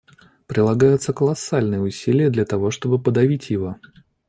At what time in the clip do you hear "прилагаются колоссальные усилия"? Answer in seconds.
0.47-2.31